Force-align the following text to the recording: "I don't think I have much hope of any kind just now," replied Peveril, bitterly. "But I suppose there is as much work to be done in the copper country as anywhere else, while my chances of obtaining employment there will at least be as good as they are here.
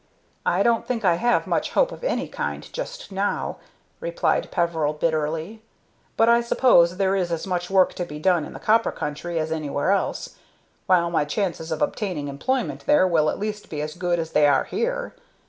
"I 0.47 0.63
don't 0.63 0.87
think 0.87 1.05
I 1.05 1.13
have 1.13 1.45
much 1.45 1.73
hope 1.73 1.91
of 1.91 2.03
any 2.03 2.27
kind 2.27 2.67
just 2.73 3.11
now," 3.11 3.57
replied 3.99 4.49
Peveril, 4.49 4.93
bitterly. 4.93 5.61
"But 6.17 6.27
I 6.27 6.41
suppose 6.41 6.97
there 6.97 7.15
is 7.15 7.31
as 7.31 7.45
much 7.45 7.69
work 7.69 7.93
to 7.93 8.03
be 8.03 8.17
done 8.17 8.43
in 8.43 8.53
the 8.53 8.59
copper 8.59 8.91
country 8.91 9.37
as 9.37 9.51
anywhere 9.51 9.91
else, 9.91 10.37
while 10.87 11.11
my 11.11 11.23
chances 11.23 11.71
of 11.71 11.83
obtaining 11.83 12.29
employment 12.29 12.87
there 12.87 13.07
will 13.07 13.29
at 13.29 13.37
least 13.37 13.69
be 13.69 13.79
as 13.83 13.93
good 13.93 14.17
as 14.17 14.31
they 14.31 14.47
are 14.47 14.63
here. 14.63 15.13